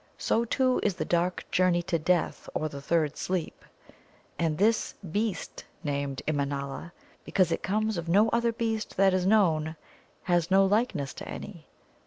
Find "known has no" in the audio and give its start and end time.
9.27-10.65